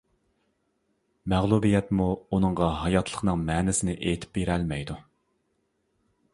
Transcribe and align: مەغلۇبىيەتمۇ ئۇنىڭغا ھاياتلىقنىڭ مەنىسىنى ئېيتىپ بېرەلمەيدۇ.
مەغلۇبىيەتمۇ 1.33 2.07
ئۇنىڭغا 2.37 2.71
ھاياتلىقنىڭ 2.79 3.45
مەنىسىنى 3.53 3.97
ئېيتىپ 3.99 4.35
بېرەلمەيدۇ. 4.39 5.01